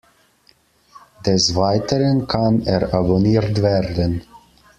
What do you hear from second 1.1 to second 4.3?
Des Weiteren kann er abonniert werden.